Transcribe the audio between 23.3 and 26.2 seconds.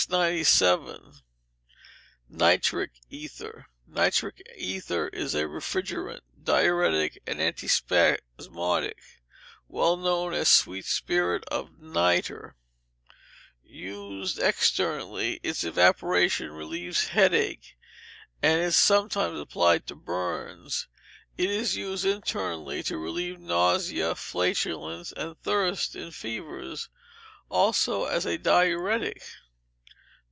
nausea, flatulence, and thirst in